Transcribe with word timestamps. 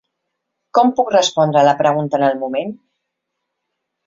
Com 0.77 0.93
puc 0.99 1.11
respondre 1.15 1.61
a 1.61 1.67
la 1.67 1.75
pregunta 1.83 2.19
en 2.21 2.27
el 2.31 2.41
moment. 2.45 2.75